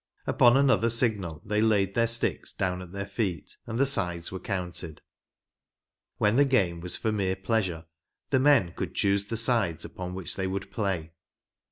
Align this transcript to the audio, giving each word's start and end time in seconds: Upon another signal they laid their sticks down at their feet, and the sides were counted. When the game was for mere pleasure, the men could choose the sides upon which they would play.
Upon 0.25 0.57
another 0.57 0.89
signal 0.89 1.43
they 1.45 1.61
laid 1.61 1.93
their 1.93 2.07
sticks 2.07 2.53
down 2.53 2.81
at 2.81 2.91
their 2.91 3.05
feet, 3.05 3.57
and 3.67 3.77
the 3.77 3.85
sides 3.85 4.31
were 4.31 4.39
counted. 4.39 5.03
When 6.17 6.37
the 6.37 6.43
game 6.43 6.79
was 6.81 6.97
for 6.97 7.11
mere 7.11 7.35
pleasure, 7.35 7.85
the 8.31 8.39
men 8.39 8.73
could 8.75 8.95
choose 8.95 9.27
the 9.27 9.37
sides 9.37 9.85
upon 9.85 10.15
which 10.15 10.37
they 10.37 10.47
would 10.47 10.71
play. 10.71 11.11